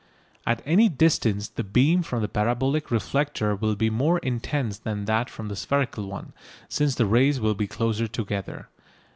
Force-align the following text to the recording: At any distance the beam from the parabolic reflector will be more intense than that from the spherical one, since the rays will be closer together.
At 0.47 0.63
any 0.65 0.89
distance 0.89 1.47
the 1.47 1.63
beam 1.63 2.01
from 2.01 2.23
the 2.23 2.27
parabolic 2.27 2.89
reflector 2.89 3.55
will 3.55 3.75
be 3.75 3.91
more 3.91 4.17
intense 4.17 4.79
than 4.79 5.05
that 5.05 5.29
from 5.29 5.47
the 5.47 5.55
spherical 5.55 6.07
one, 6.07 6.33
since 6.67 6.95
the 6.95 7.05
rays 7.05 7.39
will 7.39 7.53
be 7.53 7.67
closer 7.67 8.07
together. 8.07 8.67